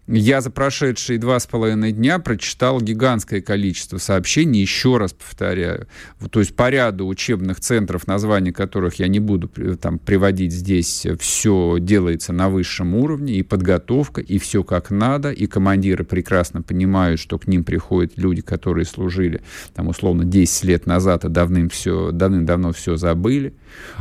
[0.07, 5.87] Я за прошедшие два с половиной дня прочитал гигантское количество сообщений, еще раз повторяю.
[6.29, 9.49] То есть по ряду учебных центров, названия которых я не буду
[9.81, 15.47] там, приводить здесь, все делается на высшем уровне, и подготовка, и все как надо, и
[15.47, 19.41] командиры прекрасно понимают, что к ним приходят люди, которые служили,
[19.73, 23.55] там, условно, 10 лет назад, и давным все, давным-давно все забыли.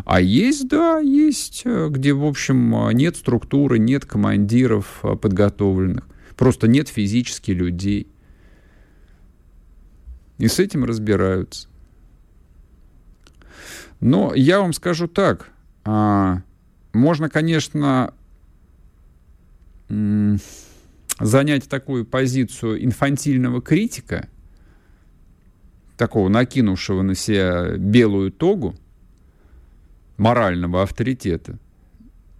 [0.04, 6.04] А есть, да, есть, э, где, в общем, нет структуры, нет командиров э, подготовленных.
[6.36, 8.08] Просто нет физически людей.
[10.38, 11.68] И с этим разбираются.
[14.00, 15.50] Но я вам скажу так.
[15.84, 16.42] А,
[16.92, 18.12] можно, конечно,
[21.20, 24.28] занять такую позицию инфантильного критика,
[25.96, 28.74] такого накинувшего на себя белую тогу,
[30.16, 31.58] морального авторитета,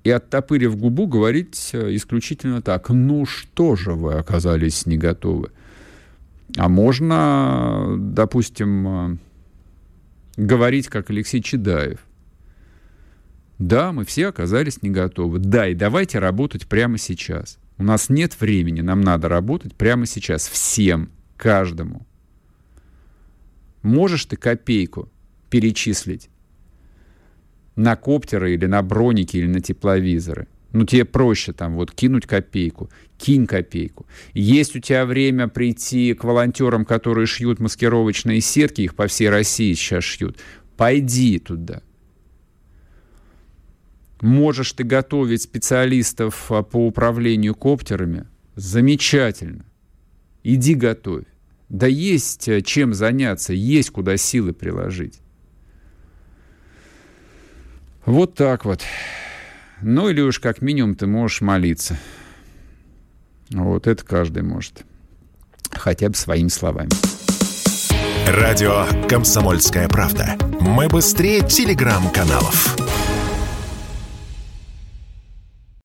[0.04, 2.90] и, оттопырив губу, говорить э, исключительно так.
[2.90, 5.50] Ну что же вы оказались не готовы?
[6.58, 9.16] А можно, допустим, э,
[10.36, 12.00] говорить, как Алексей Чедаев.
[13.58, 15.38] Да, мы все оказались не готовы.
[15.38, 17.58] Да, и давайте работать прямо сейчас.
[17.78, 20.48] У нас нет времени, нам надо работать прямо сейчас.
[20.48, 21.08] Всем,
[21.38, 22.06] каждому.
[23.82, 25.08] Можешь ты копейку
[25.48, 26.28] перечислить
[27.76, 30.46] на коптеры или на броники или на тепловизоры.
[30.72, 34.06] Ну, тебе проще там вот кинуть копейку, кинь копейку.
[34.32, 39.72] Есть у тебя время прийти к волонтерам, которые шьют маскировочные сетки, их по всей России
[39.74, 40.38] сейчас шьют.
[40.76, 41.80] Пойди туда.
[44.20, 48.26] Можешь ты готовить специалистов а, по управлению коптерами?
[48.56, 49.66] Замечательно.
[50.42, 51.26] Иди готовь.
[51.68, 55.20] Да есть э, чем заняться, есть куда силы приложить.
[58.06, 58.82] Вот так вот.
[59.80, 61.98] Ну или уж как минимум ты можешь молиться.
[63.50, 64.84] Вот это каждый может.
[65.70, 66.90] Хотя бы своими словами.
[68.28, 70.36] Радио «Комсомольская правда».
[70.60, 72.83] Мы быстрее телеграм-каналов.